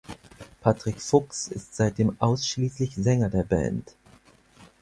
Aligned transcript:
Patrick 0.61 0.99
Fuchs 0.99 1.47
ist 1.49 1.75
seitdem 1.75 2.15
ausschließlich 2.19 2.95
Sänger 2.95 3.29
der 3.29 3.43
Band. 3.43 3.93